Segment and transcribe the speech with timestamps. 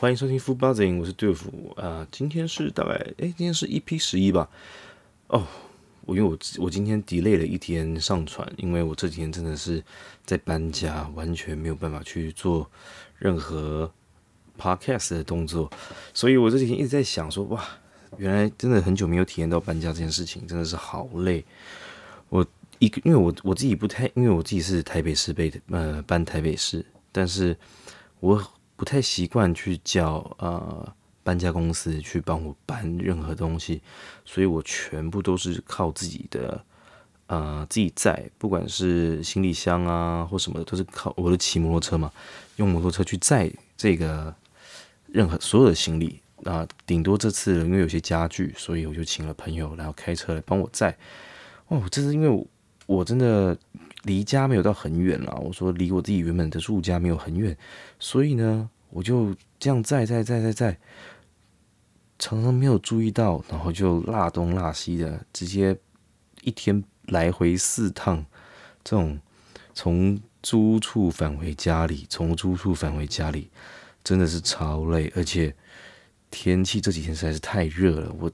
[0.00, 2.08] 欢迎收听 Food Buzzing，我是杜甫啊。
[2.10, 4.48] 今天是大概哎，今天是 EP 十一吧。
[5.26, 5.46] 哦，
[6.06, 9.84] 我因为我我今天 delay 了一天上传，因为我这几天真的是
[10.24, 12.66] 在搬家，完全没有办法去做
[13.18, 13.92] 任何
[14.58, 15.70] podcast 的动作，
[16.14, 17.62] 所以我这几天一直在想说，哇，
[18.16, 21.44] 原来真的很久没有体验到搬家这件事情，真的是好累。
[22.30, 22.46] 我
[22.78, 27.54] 一个，因为我我自己不太，因为我自己是台北市被呃搬台北市，但是
[28.20, 28.42] 我。
[28.80, 30.90] 不太习惯去叫呃
[31.22, 33.82] 搬家公司去帮我搬任何东西，
[34.24, 36.64] 所以我全部都是靠自己的
[37.26, 42.10] 呃自己载，不管是行李箱啊或什么的，都是靠我的骑摩托车嘛，
[42.56, 44.34] 用摩托车去载这个
[45.08, 50.96] 任何所有的行李啊，顶多这次因为有些家具，所以我就请了朋友然后开车来帮我载。
[51.68, 52.48] 哦，这是因为
[52.86, 53.54] 我真的。
[54.04, 57.56] 离家没有到很远啦，我说离我自己原本的住家没有很远，
[57.98, 60.78] 所以呢，我就这样在在在在在，
[62.18, 65.76] 常常没有注意到，然后就拉东拉西的，直接
[66.42, 68.24] 一天来回四趟，
[68.82, 69.20] 这种
[69.74, 73.50] 从租处返回家里，从租处返回家里，
[74.02, 75.54] 真的是超累，而且
[76.30, 78.32] 天气这几天实在是太热了，我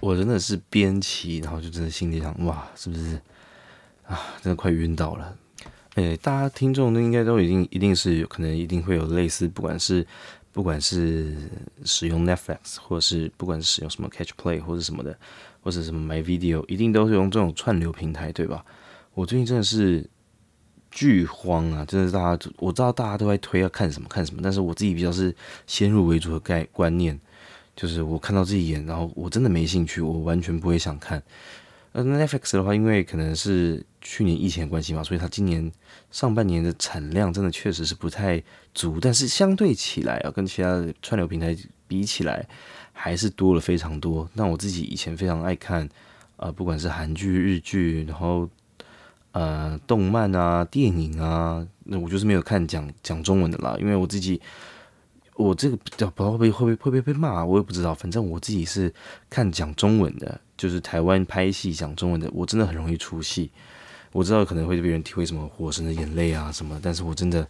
[0.00, 3.20] 我真的是边骑，然后就真的心里想，哇，是不是？
[4.06, 5.36] 啊，真的快晕倒了！
[5.94, 10.06] 诶，大家听众都应该都已经一定是有可能一定会有类似，不管是
[10.52, 11.36] 不管是
[11.84, 15.16] 使用 Netflix，或者是不管是使用什么 Catch Play 或者什么的，
[15.62, 18.64] 或者什么 My Video，一定都是用这种串流平台，对吧？
[19.14, 20.08] 我最近真的是
[20.90, 21.84] 巨慌啊！
[21.84, 25.34] 真的是大家，我知道大家都在推要看什么看什么，但是我自己比较是
[25.66, 27.18] 先入为主的概观念，
[27.76, 31.22] 就是我看到这一眼，然后我真的没兴趣，我完全不会想看。
[31.94, 35.70] 呃，Netflix 的话，因为可能是去年疫情的关系嘛，所以它今年
[36.10, 38.42] 上半年的产量真的确实是不太
[38.74, 41.56] 足，但是相对起来啊，跟其他的串流平台
[41.86, 42.44] 比起来，
[42.92, 44.28] 还是多了非常多。
[44.34, 45.88] 那我自己以前非常爱看，
[46.36, 48.48] 呃，不管是韩剧、日剧，然后
[49.30, 54.42] 呃，动漫啊、电影啊，那我就是没有看讲讲中文的啦，因为我自己。
[55.34, 57.94] 我这个不知道会不会会不会被骂，我也不知道。
[57.94, 58.92] 反正我自己是
[59.28, 63.50] 看讲中文的，就是台湾拍戏讲中文的，我真的很容易出戏。
[64.12, 67.44] 我知道可能会被人体会什么《火神的眼泪》啊什么，但是我真的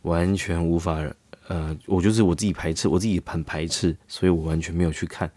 [0.00, 0.98] 完全无法，
[1.48, 5.30] 呃，我就是我自己排斥，我自己很排斥，所以我完全没有去看。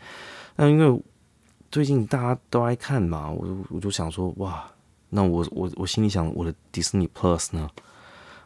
[0.56, 1.04] 那因为
[1.70, 4.72] 最近大家都爱看嘛，我我就想说，哇，
[5.10, 7.70] 那我我我心里想，我的 Disney Plus 呢？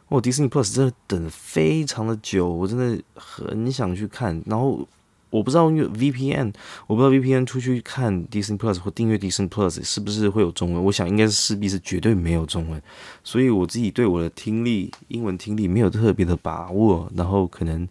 [0.08, 4.40] 哦，迪士尼 Plus 真的等非常的久，我真的很想去看。
[4.46, 4.86] 然后
[5.30, 6.52] 我不知道因为 VPN，
[6.86, 10.84] 我不知道 VPN 出去看 Disney Plus 或订阅 Disney Plus 是不是会有中文？
[10.84, 12.80] 我想应该是势必是绝对没有中文。
[13.24, 17.88] 所以我自己对我的听力，英文听力没有特别的把握，然后可能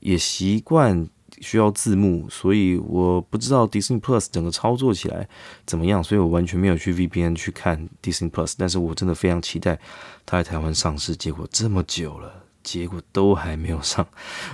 [0.00, 1.08] 也习惯。
[1.42, 5.28] 需要字幕，所以我不知道 Disney Plus 整个操作起来
[5.66, 8.54] 怎么样，所以我完全没有去 VPN 去看 Disney Plus。
[8.56, 9.78] 但是我真的非常期待
[10.24, 11.14] 它在台湾上市。
[11.16, 12.32] 结果这么久了，
[12.62, 14.06] 结果都还没有上，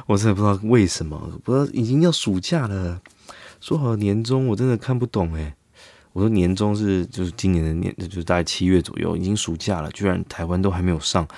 [0.07, 1.31] 我真的不知道为什么。
[1.45, 3.01] 不知道已经要暑假了，
[3.61, 5.53] 说好年终，我真的看不懂诶。
[6.15, 11.29] 我说年终是就是今年的年，就是大概七月左右，已经暑假了，居然台湾都还没有上。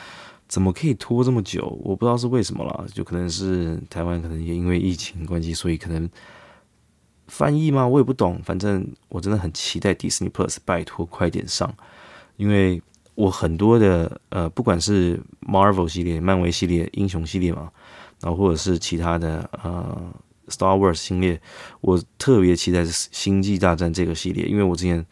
[0.50, 1.78] 怎么可以拖这么久？
[1.84, 6.10] 我不知道是为什么了，就可能是台湾可能也因为疫情关系，所以可能
[7.28, 7.86] 翻译吗？
[7.86, 8.42] 我也不懂。
[8.42, 11.72] 反正我真的很期待 Disney Plus，拜托快点上，
[12.36, 12.82] 因为
[13.14, 17.70] 我很多的呃，不管是 Marvel 系列、漫威系列、英雄系列嘛，
[18.20, 20.12] 然后或者是其他的呃
[20.48, 21.40] Star Wars 系列，
[21.80, 25.06] 我特别期待是星际大战这个系列，因为我之前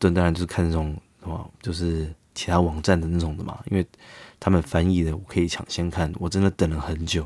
[0.00, 3.86] 当然就是看那种什么，就是其他网站的那种的嘛，因为。
[4.44, 6.12] 他们翻译的，我可以抢先看。
[6.18, 7.24] 我真的等了很久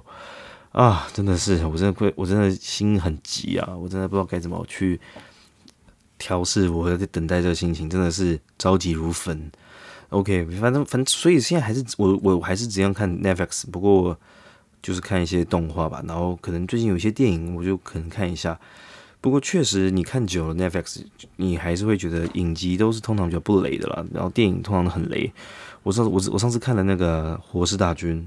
[0.73, 5.01] 啊，真的是，我真的会，我真的心很急啊，我真的不知道该怎么去
[6.19, 9.51] 调试我在等待这心情，真的是着急如焚。
[10.11, 14.21] OK，反正反正，所以现在还是我我还是只样看 Netflix，不过
[14.83, 18.61] 就是看一些动画吧，然后可能最近有一些电影，我就可能看一下。
[19.23, 21.03] 不过确实，你看久了 Netflix，
[21.37, 25.33] 你还是会觉得影集都是通常比较不雷的啦，然后电影通常都很雷。
[25.87, 28.21] 我上次我我上次看了那个《活尸大军》，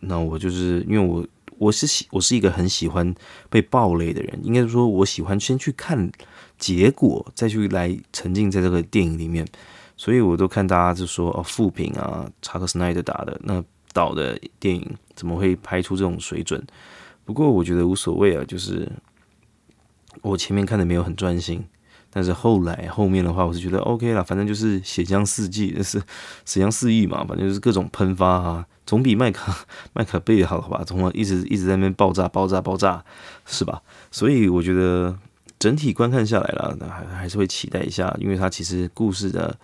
[0.00, 1.24] 那我就是因为我
[1.58, 3.14] 我是喜我是一个很喜欢
[3.48, 6.10] 被暴雷的人，应该说我喜欢先去看
[6.58, 9.46] 结果，再去来沉浸在这个电影里面，
[9.96, 13.62] 所以我都看大家就说哦，副评啊，查克·斯奈德打的那
[13.92, 14.84] 导的电影
[15.14, 16.60] 怎么会拍出这种水准？
[17.24, 18.90] 不过我觉得无所谓啊，就是
[20.20, 21.64] 我前面看的没有很专心。
[22.14, 26.00] 但是后来后面的话，我是觉得 OK 了，反正就是血浆四季，就是
[26.46, 30.84] 血浆四溢嘛，反正就是各种喷发啊，总比麦卡 麦卡贝好吧？
[30.86, 33.04] 从一直一直在那边爆炸爆炸爆炸，
[33.44, 33.82] 是吧？
[34.12, 35.18] 所以我觉得
[35.58, 39.58] 整体观看下来了，那还还是会期待一下，因为它其实故事的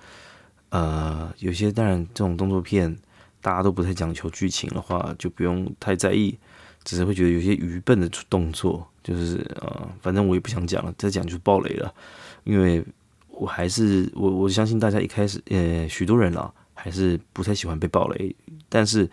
[0.70, 2.98] 呃有些当然这种动作片
[3.40, 6.36] 大家都不太讲求剧情的话，就不用太在意，
[6.82, 11.94] 只是会觉得有些愚笨的动作，就是呃反正我也不想讲了，再讲就是爆雷了，
[12.44, 12.84] 因为
[13.28, 16.52] 我还是我我相信大家一开始呃许多人啊。
[16.82, 18.34] 还是不太喜欢被暴雷，
[18.70, 19.06] 但是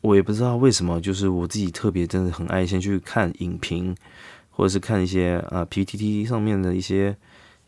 [0.00, 3.96] 我也不知道为什么，就是我自己特别真的很爱先去看影评，
[4.50, 7.16] 或者是看一些啊 PPT 上面的一些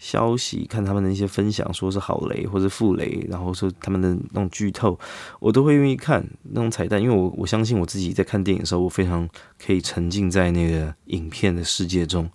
[0.01, 4.99] 消息，看他们的一些分享，说是好雷或者负雷，然后说他们的那种剧透，
[5.39, 9.29] 我都会愿意看那种彩蛋，因为我我相信我自己在看电影的时候，我非常
[9.63, 12.29] 可以沉浸在那个影片的世界中，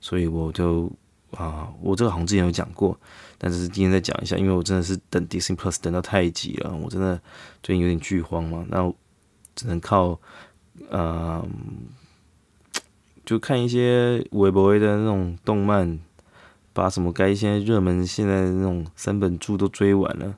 [0.00, 0.90] 所以我就
[1.30, 2.98] 啊，我这个好像之前有讲过。
[3.38, 7.20] 但是今天再讲一下，因为我真的是等 Disney Plus 等到太急了，我真的
[7.62, 8.92] 最近有点剧荒嘛，那
[9.54, 10.18] 只能靠
[10.88, 11.46] 呃，
[13.24, 15.98] 就看一些微博的那种动漫，
[16.74, 20.34] 把什么该现在热门现在那种三本著都追完了，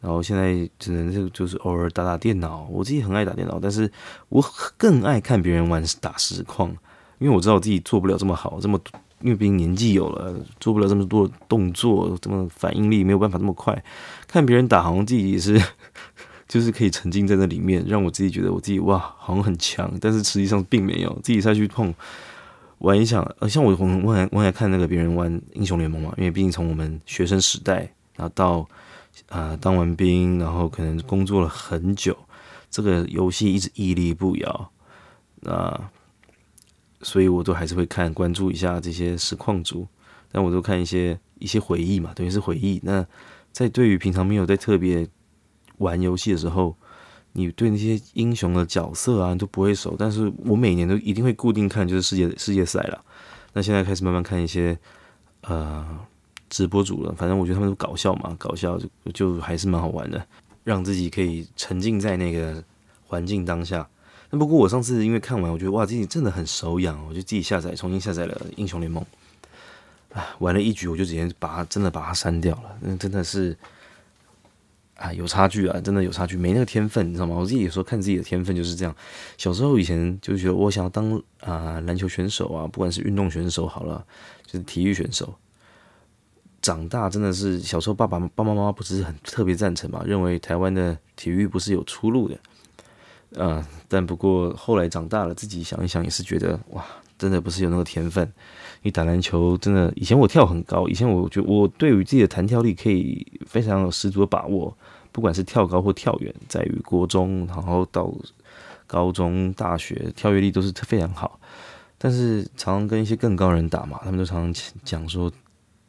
[0.00, 3.88] 然后现在只能是就是偶尔打打电脑，我自己很爱打电脑，但是
[4.28, 4.44] 我
[4.76, 6.70] 更爱看别人玩打实况，
[7.18, 8.80] 因为我知道我自己做不了这么好，这么。
[9.22, 13.84] 因为毕竟年纪有了，做不了这么多动作，这么反应力没有办法这么快。
[14.26, 15.62] 看别人打，好像自己也是，
[16.48, 19.92] 就是可以沉浸在那里面，让我自己觉得我自己哇，好像很强。
[20.00, 21.94] 但是实际上并没有，自己再去碰
[22.80, 28.68] 玩一下，呃，像我我我我爱看那个别人玩英雄联盟嘛，因为毕竟从我们学生时代，然后到
[29.30, 32.16] 啊当完兵，然后可能工作了很久，
[32.70, 34.70] 这个游戏一直屹立不摇，
[35.40, 35.90] 那。
[37.02, 39.88] 所以我都还是会看关注一下这些实况组，
[40.30, 42.78] 但我都看一些一些回忆嘛，等于是回忆。
[42.84, 43.02] 那
[43.52, 45.08] 在对于平常没有在特别
[45.78, 46.76] 玩游戏的时候，
[47.32, 53.04] 你对那些英雄的角色啊都不会熟，但是我每年都一定会固定看，就是世界世界赛了。
[53.52, 54.76] 那现在开始慢慢看一些
[55.42, 55.86] 呃
[56.48, 60.24] 直播组了，反正我觉得他们都搞笑嘛，搞笑就就还是蛮好玩的，
[60.64, 62.62] 让自己可以沉浸在那个
[63.06, 63.88] 环境当下。
[64.30, 69.04] 那不过我上次因为看完，我觉得哇，自己真的很手痒，我就自己下载，重新下载了英雄联盟，
[70.12, 73.56] 啊，玩了一局我就直接把它真的把它删掉了，那真的是
[75.00, 77.34] 啊有差距啊，真的有差距，没那个天分，你知道吗？
[77.34, 78.94] 我自己有时候看自己的天分就是这样，
[79.38, 84.04] 小时候以前就觉得我想要当啊篮球选手啊，不管是运动选手好了，
[84.44, 85.34] 就是体育选手，
[86.60, 92.38] 长大真的是小时候爸爸爸爸妈妈不是很特别赞成嘛，认为台湾的体育不是有出路的。
[93.36, 96.84] 嗯，但不过后来长大了，自己想一想也是觉得哇，
[97.20, 98.32] 真的不是有那个天分。
[98.82, 104.74] 你打篮球真的，以前我跳很高，以前我觉我对于自己的弹跳力可以非常有十足的把握，
[105.12, 108.10] 不管是跳高或跳远，在于国中，然后到
[108.86, 111.38] 高中、大学，跳跃力都是非常好。
[111.98, 115.30] 但是常常跟一些更高人打嘛，他们都常常讲说，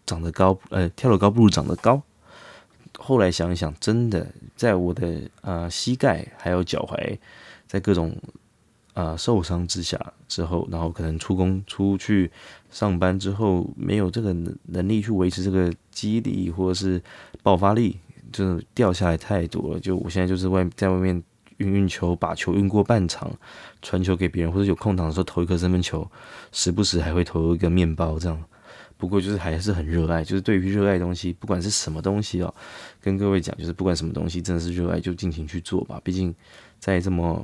[0.06, 2.02] 长得高，呃，跳得高不如长得高。
[3.00, 4.28] 后来想一想，真的，
[4.58, 7.18] 在我的呃膝盖还有脚踝，
[7.66, 8.14] 在各种
[8.94, 12.30] 啊受伤之下之后，然后可能出工出去
[12.70, 14.34] 上班之后，没有这个
[14.66, 17.02] 能力去维持这个肌力或者是
[17.44, 17.98] 爆发力，
[18.32, 19.80] 就掉下来太多了。
[19.80, 21.22] 就我现在就是外在外面
[21.58, 23.32] 运运球，把球运过半场，
[23.82, 26.10] 传球给别人，或者有空档的时候投一颗三分球，
[26.52, 28.44] 时不时还会投一个面包这样。
[28.98, 32.54] 不过就是还是很热爱，就是对于热爱东西，不管是什么东西哦，
[33.02, 36.00] 跟各位讲，就是不管什么东西，真的是热爱就尽情去做吧。
[36.04, 36.34] 毕竟
[36.78, 37.44] 在这么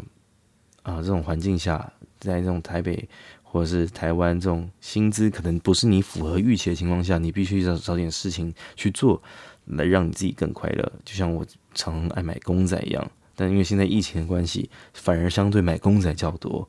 [0.88, 3.08] 啊这种环境下，在这种台北
[3.44, 9.22] 或者是台湾这种薪资可能不是你符合预期的情况下，你必须要找点事情去做，
[9.66, 10.92] 来让你自己更快乐。
[11.04, 16.68] 就像我常爱买公仔一样，但因为现在疫情的关系，反而相对买公仔较多。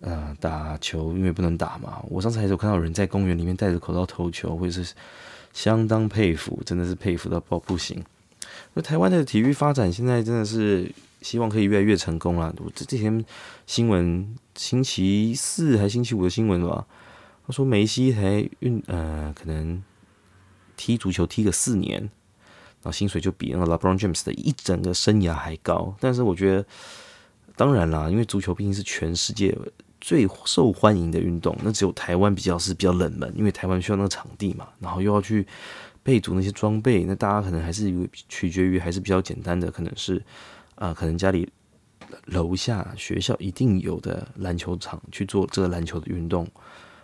[0.00, 2.04] 呃，打球因为不能打嘛。
[2.10, 4.94] 我上次还有看到人在公园里面戴着口罩投球，或者是
[5.54, 8.04] 相当佩服，真的是佩服到爆不行。
[8.74, 10.92] 那台湾的体育发展现在真的是
[11.26, 12.54] 希望可以越来越成功啦。
[12.58, 13.24] 我这几天
[13.66, 16.86] 新闻，星期四还星期五的新闻吧，
[17.44, 19.82] 他说梅西还运呃，可能
[20.76, 25.92] 踢足球踢个四年，然后薪水就比那个 LeBron James 的一整个生涯还高。
[25.98, 26.66] 但是我觉得，
[27.56, 29.58] 当然啦，因为足球毕竟是全世界。
[29.98, 35.44] 最受欢迎的运动，那只有台湾比较是比较冷门，因为台湾需要那个场地嘛，然后又要去
[36.04, 37.92] 备足那些装备，那大家可能还是
[38.28, 40.22] 取决于还是比较简单的，可能是
[40.76, 41.48] 啊，可能家里
[42.26, 46.46] 楼下学校一定有的篮球场去做这个篮球的运动，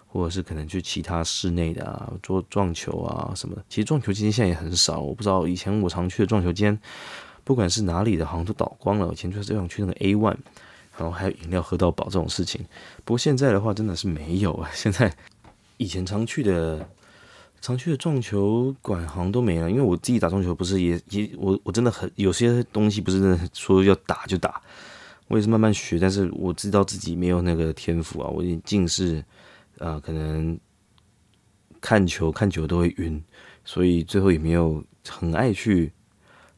[0.06, 3.64] 或者是可能去其他室内的啊，做撞球啊什么的。
[3.68, 6.78] 其实撞球今天现在也很少，我不知道以前我常去的撞球间
[7.44, 9.10] 不管是哪里的，好像都倒光了。
[9.12, 10.36] 以前就是想去那个 A One，
[10.96, 12.64] 然后还有饮料喝到饱这种事情。
[13.04, 14.70] 不过现在的话，真的是没有啊。
[14.72, 15.12] 现在
[15.78, 16.88] 以前常去的、
[17.62, 19.70] 常去的撞球馆好像都没了。
[19.70, 24.60] 因为我自己打撞球，不是也也我我真的很有些东西不是说要打就打，
[25.28, 25.98] 我也是慢慢学。
[25.98, 29.24] 但是我知道自己没有那个天赋啊，我已经近视，
[29.78, 30.58] 呃，可能
[31.80, 33.22] 看球看久都会晕，
[33.64, 35.90] 所以最后也没有很爱去。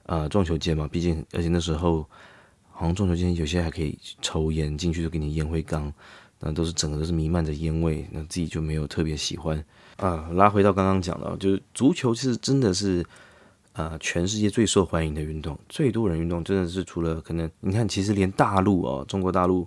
[0.07, 2.07] 啊，撞球间嘛，毕竟而且那时候
[2.71, 5.91] 好像撞球间有些还可以抽烟，进去就给你烟灰缸，
[6.41, 9.65] 那都是整个都是弥漫着烟味，那自己就没有特别喜欢
[9.97, 10.29] 啊。
[10.33, 13.05] 拉回到刚刚讲的，就是足球其实真的是
[13.73, 19.67] 啊，全世界最受欢迎的运动，最多人运动，真的是除了可能你看，其实连大陆哦，中国大陆。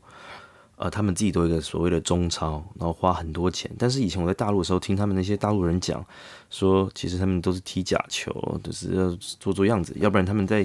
[0.80, 3.68] 呃，他们自己都有一个所谓的中超，然后花很多钱。
[3.80, 6.06] 但是以前我在大陆的时候，听他们那些大陆人讲，
[6.52, 8.32] 说其实他们都是踢假球，
[8.64, 10.64] 就是要做做样子，要不然他们在，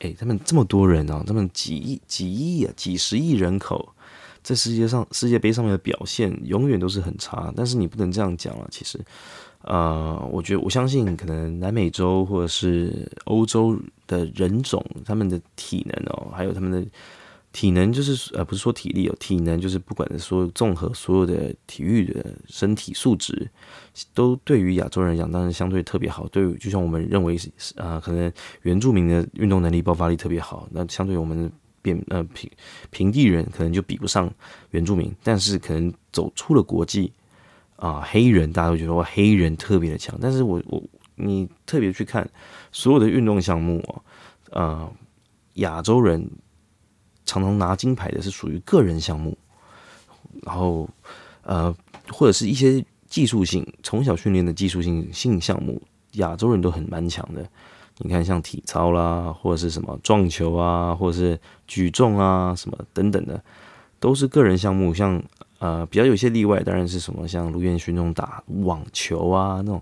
[0.00, 3.94] 哎，他们这么多人啊，他们几亿、几亿啊、几十亿人口，
[4.42, 7.52] 在世界上世界杯上面的表现永远都是很差。
[7.56, 8.98] 但是你不能这样讲啊，其实，
[9.62, 16.84] 呃，我觉得我相信，可能南美洲或者是欧洲的人种，他们的体能哦，还有他们的。
[17.52, 23.46] 体能就是呃，不是说体力哦，体能就是不管说综合所有的体育的身体素质，
[24.14, 26.26] 都对于亚洲人讲，当然相对特别好。
[26.28, 28.32] 对，就像我们认为是啊，可能
[28.62, 31.52] 原住民的运动能力爆发力特别好，那相对于我们
[31.82, 32.50] 变呃平
[32.90, 34.32] 平地人可能就比不上
[34.70, 35.14] 原住民。
[35.22, 37.12] 但是可能走出了国际
[37.76, 40.16] 啊，黑人大家都觉得哇，黑人特别的强。
[40.20, 40.82] 但是我我
[41.16, 42.26] 你特别去看
[42.70, 44.00] 所有的运动项目啊，
[44.50, 44.92] 呃，
[45.54, 46.30] 亚洲人。
[47.24, 49.38] 常常拿金牌的是属于个人项目，
[50.42, 50.90] 然后
[51.42, 51.74] 呃，
[52.08, 55.80] 或者是一些技术性从小训练的技术性性项目，
[56.14, 57.48] 亚洲人都很蛮强的。
[58.04, 63.42] 你看，像体操啦，或者是什么撞球啊，或者是举重啊，什么等等的，
[63.98, 64.92] 都是个人项目。
[64.92, 65.22] 像
[65.58, 69.80] 呃，比较有些例外，当然是什么像卢彦勋那种打网球啊，那种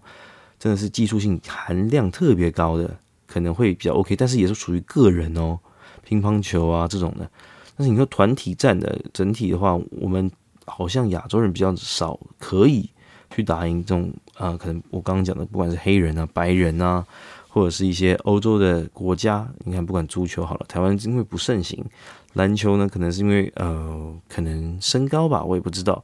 [0.58, 2.94] 真的是技术性含量特别高的，
[3.26, 5.58] 可能会比较 OK，但是也是属于个人哦。
[6.02, 7.30] 乒乓球啊这种的，
[7.76, 10.28] 但是你说团体战的整体的话，我们
[10.66, 12.90] 好像亚洲人比较少可以
[13.30, 17.06] 去打赢这种啊，可能我刚刚讲的，不管是黑人啊、白人啊，
[17.50, 21.84] 或者是一些欧洲的国家，你看不管足球好了，台湾因为不盛行，
[22.32, 26.02] 篮球呢可能是因为呃可能身高吧，我也不知道，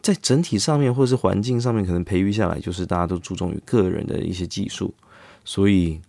[0.00, 4.94] 在整体上面或者是环境上面，可能培育下来就是大家都注重于个人的一些技术，
[5.44, 6.00] 所以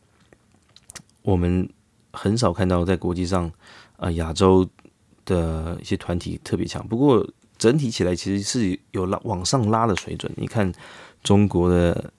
[1.23, 1.67] 我们。
[2.11, 3.49] 很少看到在国际上，
[3.95, 4.67] 啊，亚洲
[5.25, 6.85] 的一些团体特别强。
[6.87, 10.29] 不过整体起来其实是有拉往上拉的水准。
[10.35, 10.73] 你看
[11.21, 12.11] 中国的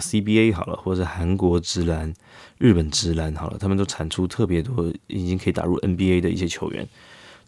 [0.00, 2.12] CBA 好了，或者韩国直男、
[2.58, 6.86] 日本直男好了，他们都产出特别多，已经可以打入 NBA 的一些球员。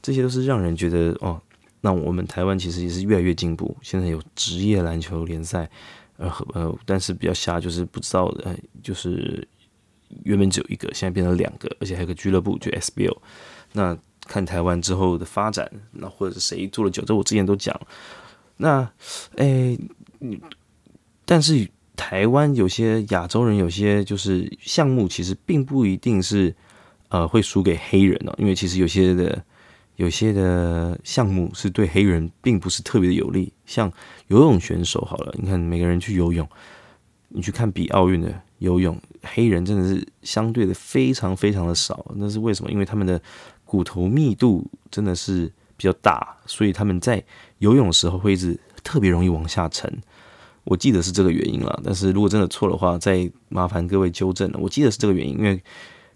[0.00, 1.40] 这些都是让人觉得哦，
[1.80, 3.76] 那我们台湾其实也是越来越进步。
[3.82, 5.68] 现在有职业篮球联赛，
[6.16, 9.46] 呃呃，但是比较瞎，就是不知道呃，就是。
[10.24, 13.14] 原本只有一个，现在变成两个，而且还有个俱乐部，就 SBL。
[13.72, 13.94] 那
[14.26, 17.78] 看台湾之后的发展，那或者是谁做了久，这我之前都讲。
[18.56, 18.90] 那，
[19.36, 19.76] 哎，
[21.26, 26.54] 但是台湾有些亚洲人有些就是项目，其实并不一定是
[27.08, 29.44] 呃会输给黑人哦，因为其实有些的
[29.96, 33.52] 有些的项目是对黑人并不是特别的有利。
[33.66, 33.92] 像
[34.28, 36.48] 游泳选手好了，你看每个人去游泳，
[37.28, 38.32] 你去看比奥运的。
[38.58, 42.72] 游泳黑人真的是相对的非常非常的少，那是为什么？
[42.72, 43.20] 因为他们的
[43.64, 47.22] 骨头密度真的是比较大，所以他们在
[47.58, 49.88] 游泳的时候会一直特别容易往下沉。
[50.68, 54.58] 我记得是这个原因了，但是如果真的错的话，再麻烦各位纠正了。
[54.60, 55.62] 我记得是这个原因，因为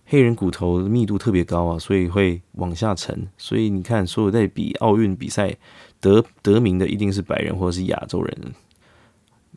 [0.05, 3.27] 黑人骨头密度特别高啊，所以会往下沉。
[3.37, 5.57] 所以你看，所有在比奥运比赛
[6.01, 8.53] 得得名的，一定是白人或者是亚洲人。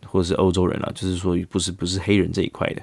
[0.08, 2.82] 或者是欧洲人啊，就是说不是不是黑人这一块的。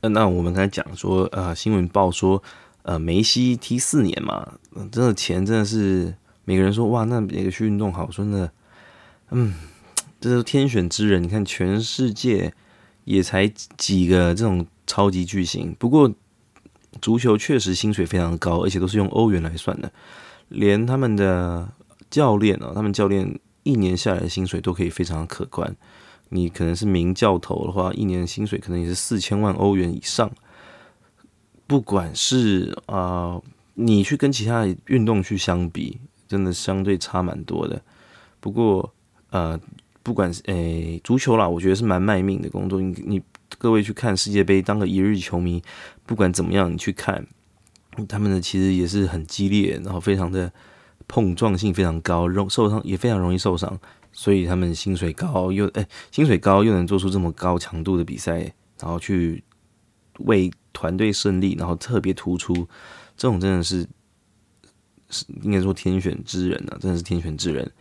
[0.00, 2.42] 那那我们刚才讲说，呃，新闻报说，
[2.82, 4.54] 呃，梅西踢四年嘛，
[4.90, 8.06] 真的钱真的是每个人说哇，那哪个去运动好？
[8.06, 8.50] 真的，
[9.30, 9.52] 嗯，
[10.24, 11.22] 这是天选之人。
[11.22, 12.54] 你看全世界
[13.04, 15.76] 也才几个这种超级巨星。
[15.78, 16.10] 不过
[17.02, 19.92] 足球确实薪水非常高，而且都是用欧元来算的，
[20.48, 21.70] 连他们的
[22.08, 25.76] 教练啊，他们教练一年下来的薪水都可以非常可观。
[26.30, 30.32] 你可能是名教头的话，一年薪水可能也是四千万欧元以上。
[31.66, 33.38] 不管是啊，
[33.74, 37.82] 你去跟其他运动去相比，真的相对差蛮多的。
[38.40, 38.94] 不过
[39.28, 39.60] 呃，
[40.04, 42.80] 不管是诶足球啦，我觉得是蛮卖命的工作。
[42.80, 43.22] 你你
[43.58, 45.60] 各位去看世界杯，当个一日球迷，
[46.06, 47.26] 不管怎么样，你去看
[48.06, 50.52] 他们呢其实也是很激烈，然后非常的
[51.08, 53.80] 碰撞性非常高，容受伤也非常容易受伤，
[54.12, 58.40] 所以他们薪水高又诶薪水高又能做出这么高强度的比赛，
[58.78, 59.42] 然后去
[60.18, 62.54] 为团队胜利，然后特别突出，
[63.16, 63.88] 这种真的是
[65.08, 67.72] 是应该说天选之人啊，真的是天选之人。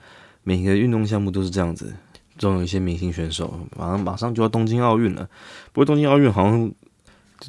[0.45, 1.95] 每个运动项目都是这样子，
[2.43, 5.27] 总有一些明星选手，马上马上就要东京奥运了，
[5.71, 6.71] 不过东京奥运好像。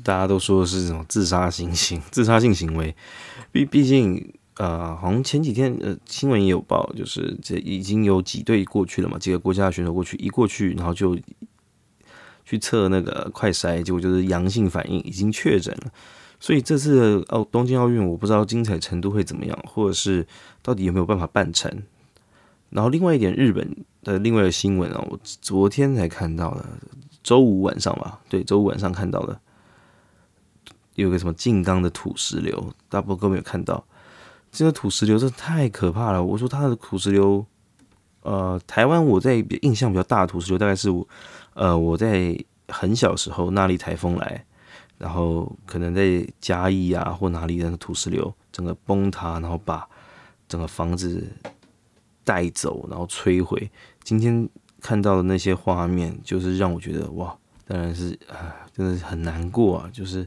[0.02, 2.92] 大家都说是这种自杀行行 自杀性行为，
[3.52, 11.16] 毕毕竟呃，好像前几天呃新闻也有报，就是这已经有几队过去了嘛，几个国家的选手过去，一过去然后就
[12.44, 15.92] 去测那个快筛，结果就是阳性反应，已经确诊了。
[16.40, 20.26] 所以这次奥东京奥运，我不知道精彩程度会怎么样，或者是
[20.60, 21.70] 到底有没有办法办成。
[22.74, 26.66] 然后另外一点，日本的另外的新闻啊，我昨天才看到的，
[27.22, 29.40] 周五晚上吧，对，周五晚上看到的。
[30.96, 33.84] 有个什么静冈的土石流，大部分都没有看到。
[34.50, 36.22] 这个土石流真的太可怕了。
[36.22, 37.46] 我说它的土石流，
[38.22, 40.88] 呃，台湾我在印象比较大的土石流，大概是
[41.54, 42.36] 呃我在
[42.68, 44.44] 很小时候，那里台风来，
[44.98, 49.88] 然后可能在嘉义啊或哪里的土石流，整个崩塌，然后把
[50.48, 51.24] 整个房子
[52.24, 53.70] 带走，然后摧毁。
[54.02, 54.48] 今天
[54.80, 60.26] 看到的那些画面，就是让我觉得哇，当然是啊，真的是很难过啊，就是。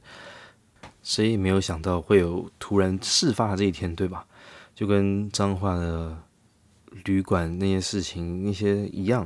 [1.03, 4.25] 谁也没有想到会有突然事发这一天，对吧？
[4.75, 6.17] 就跟彰化的
[7.05, 9.25] 旅馆那些事情那些一样，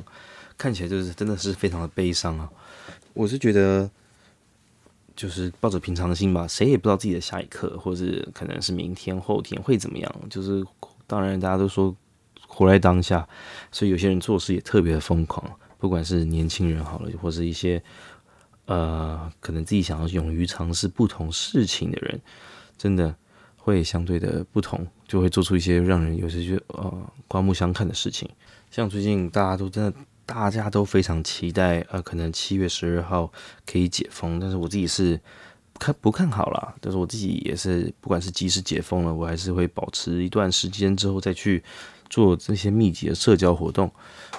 [0.59, 2.47] 看起来就是真的是非常的悲伤啊！
[3.13, 3.89] 我是觉得，
[5.15, 10.15] 就是抱着平常心吧，谁也不知道自己的下一刻，或者可能是明天、后天会怎么样。
[10.29, 10.63] 就是
[11.07, 11.95] 当然，大家都说
[12.53, 13.27] 活在当下，
[13.71, 15.43] 所以有些人做事也特别的疯狂，
[15.77, 17.81] 不管是年轻人好了，或是一些。
[18.65, 22.21] 呃，可能自己想要勇于尝试不同事情的人，
[22.77, 23.13] 真的
[23.57, 28.29] 会相对的不同，就会做出一些让人有些就呃刮目相看的事情。
[28.69, 29.93] 像最近大家都真的，
[30.25, 33.29] 大家都非常期待，呃，可能七月十二号
[33.65, 35.19] 可以解封，但是我自己是
[35.77, 36.73] 看不看好啦。
[36.79, 41.61] 但是我自己也是，不管是即使解封了，我还是会保持一段时间之后再去
[42.11, 43.89] 做这些密集的社交活动。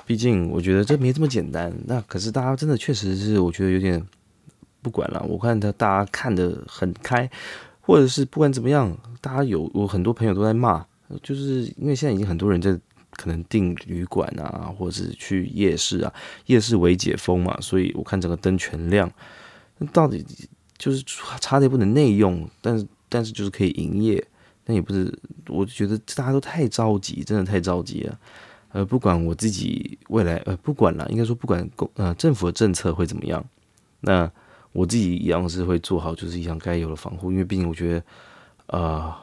[0.06, 1.76] 毕竟我觉得这没这么简单。
[1.86, 4.00] 那可是大家真的确实是，我觉得有点。
[4.84, 7.30] 不管了，我看他大家看得很开，
[7.80, 10.84] 或者是不管怎么样，大家有我很多朋友都在骂，
[11.22, 12.76] 就是因为现在已经很多人在
[13.12, 16.12] 可能订旅馆啊，或者是去夜市啊，
[16.46, 19.08] 夜市为解封嘛，所以我看整个灯全亮，
[19.78, 20.26] 那到底
[20.76, 21.00] 就是
[21.40, 24.26] 差点不能内用，但是但是就是可以营业，
[24.64, 25.12] 但也不是，
[25.48, 28.18] 我觉得大家都太着急，真的太着急了，
[28.72, 33.44] 呃，不管我自己未来，呃，不管了，应该说不管公呃政府的政策会怎么样，
[34.00, 34.30] 那。
[34.74, 38.04] 我自己一样是会做好，就是一样该有的防护，因为毕竟我觉得，
[38.68, 39.14] 呃，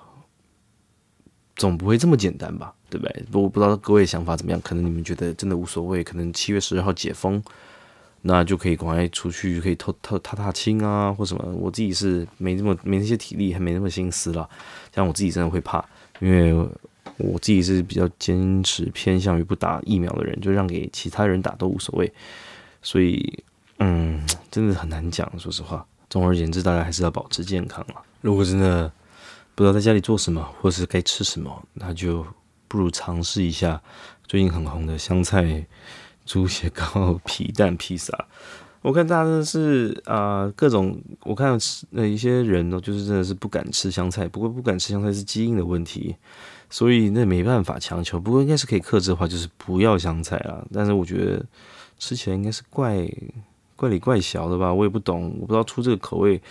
[1.56, 3.26] 总不会这么简单吧，对不对？
[3.34, 7.42] 我不知道各位想法怎么样，可能你们觉得真的无所谓，可能七月十二号解封，
[8.22, 11.44] 那就可以赶快出去，可以偷偷踏踏青啊，或什么。
[11.56, 14.50] 我自己是没那么没那些体力，还没那么心思了。
[14.94, 15.84] 像我自己真的会怕，
[16.20, 16.54] 因为
[17.18, 22.12] 我自己是比较坚持偏向于不打疫苗的人，就让给其他人打都无所谓，
[22.82, 23.44] 所以。
[23.82, 25.26] 嗯，真的很难讲。
[25.40, 28.04] 说实话，总而言之，大家还是要保持健康啊。
[28.20, 28.92] 如果真的
[29.56, 32.28] 不知道在家里做什么，或是该吃什么，那就
[32.68, 33.82] 不如尝试一下
[34.28, 35.66] 最近很红的香菜
[36.30, 38.14] 猪血糕皮蛋披萨。
[38.84, 41.58] 我看大家真的是啊，各种我看
[41.90, 44.28] 那一些人呢，就是真的是不敢吃香菜。
[44.28, 46.16] 不过不敢吃香菜是基因的问题，
[46.70, 48.20] 所以那没办法强求。
[48.20, 50.64] 不过应该是可以克制的话，就是不要香菜啊。
[50.72, 51.44] 但是我觉得
[51.98, 53.10] 吃起来应该是怪。
[53.76, 56.42] 怪里怪小的吧，我也不懂，我不知道出这个口味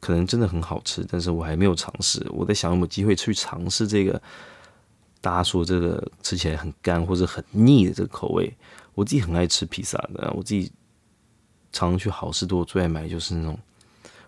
[0.00, 2.22] 可能真的很好吃，但是我还没有尝试。
[2.28, 4.20] 我在想有没有机会去尝试这个
[5.22, 8.54] 大家说这个吃起来很干或者很腻的这个口味。
[8.98, 10.72] 我自己很爱吃披萨的，我自己
[11.70, 13.56] 常去好事多最爱买就是那种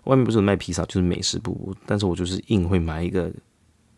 [0.05, 3.33] 外面不是有卖披萨，就是美食部，但是我就是硬会买一个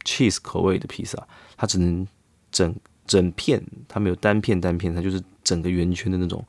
[0.02, 2.06] cheese 口味的披萨，它只能
[2.50, 2.74] 整
[3.06, 6.42] 整片，它没有单片单片，它就是整个圆圈的那种。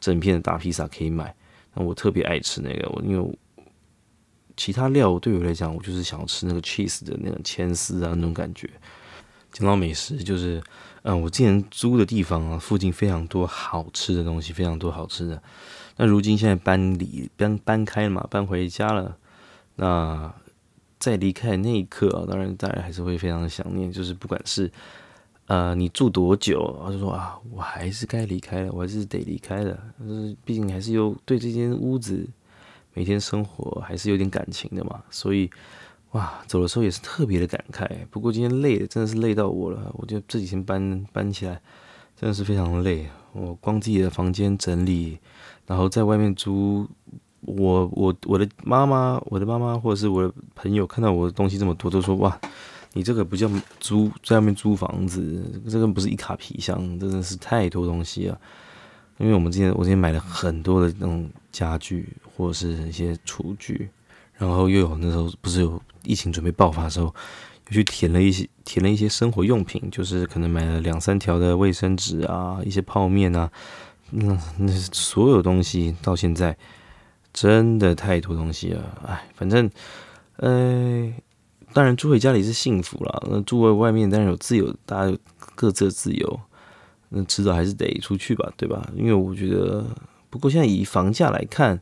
[0.00, 1.34] 整片的大披萨可以买，
[1.72, 3.38] 那我特别爱吃那个，我因为
[4.54, 8.68] 其他料对我来讲，我就是想要吃那个 cheese 的那种千丝啊那种感觉。
[9.50, 10.62] 讲到美食，就是
[11.04, 15.42] 嗯，我之前租的地方啊，附近非常多好吃的东西，非常多好吃的。
[15.96, 19.16] 那如今现在搬离搬搬开了嘛，搬回家了。
[19.76, 20.34] 那
[20.98, 24.70] 在离开那一刻啊，当然大家还是会非常的想念，就是不管是。
[25.46, 26.80] 呃，你住多久？
[26.82, 29.78] 他就说啊，我还是该离开了，我还是得离开了。
[30.00, 32.26] 就是毕竟还是有对这间屋子
[32.94, 35.50] 每天生活还是有点感情的嘛，所以
[36.14, 37.88] 哇，走的时候也是特别的感慨。
[38.08, 41.60] 不过今天累的真的是累到我了，我觉得这几天搬搬起来
[42.16, 43.06] 真的是非常累。
[43.32, 45.18] 我光自己的房间整理，
[45.66, 46.88] 然后在外面租，
[47.40, 52.40] 我我我的妈妈，我的妈妈或者是我的朋友看到我的东西这么多，都说哇，
[52.92, 53.50] 你这个不叫
[53.80, 58.40] 租，在外面租房子，这个不是一卡皮箱，真的是太多东西了。
[59.18, 63.88] 因为我们之前我之前买了很多的那种家具或者是一些厨具，
[64.36, 67.06] 然后又有那时候不是有疫情准备爆发的时候，
[67.68, 73.50] 又去填了一些填了一些生活用品，就是可能买了两三条的卫生纸啊，一些泡面啊，
[74.10, 76.56] 那那所有东西到现在
[77.32, 79.70] 真的太多东西了，哎，反正
[80.36, 81.12] 呃，
[81.72, 85.16] 当然住回家里是幸福了，那住在外面当然有自由，大家
[85.54, 86.40] 各自的自由。
[87.16, 88.90] 那迟早还是得出去吧，对吧？
[88.96, 89.84] 因为我觉得，
[90.30, 91.80] 不过现在以房价来看，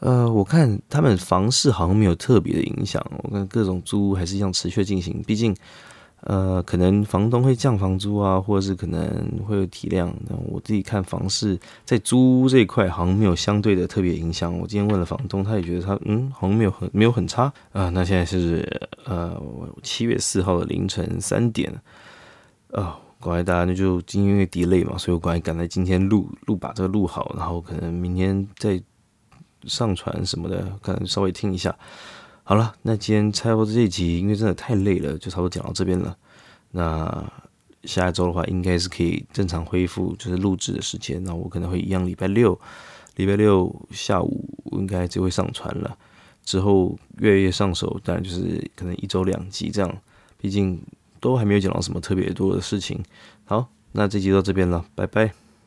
[0.00, 3.04] 呃，我看他们房市好像没有特别的影响。
[3.22, 5.56] 我看各种租屋还是一样持续进行，毕竟，
[6.20, 10.10] 呃，可能房东会降房租啊，或者是可能会有体谅。
[10.28, 14.56] 那我自己看房市在租屋这一块好像没有相对的特别影响。
[14.58, 17.88] 我今天问了房东，他也觉得他嗯，好像没有很没有很差啊。
[17.88, 18.68] 那现在是
[19.06, 19.40] 呃
[19.82, 21.72] 七月四号的凌晨三点
[22.72, 22.98] 啊。
[23.18, 28.80] 赶快大家那就今因为 delay 嘛，所以我赶快赶在今天录录把这个录好，然后可能明天再
[29.66, 31.76] 上传什么的，可能稍微听一下。
[32.42, 36.16] 好了，那今天差不多这一集，因为真的太累了，就差不多讲到这边了。
[36.70, 37.32] 那
[37.84, 41.22] 下一周的话，应该是可以正常恢复，就是录制的时间。
[41.24, 42.58] 那我可能会一样，礼拜六
[43.16, 45.96] 礼拜六下午应该就会上传了。
[46.44, 49.98] 之后越来越上手，当然就是可能一周两集这样，
[50.38, 50.80] 毕竟。
[51.18, 53.02] 都还没有讲到什么特别多的事情。
[53.46, 55.45] 好，那这集到这边了，拜拜。